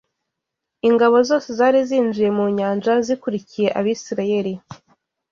[0.87, 4.53] Ingabo zose zari zinjiye mu nyanja zikurikiye Abisirayeli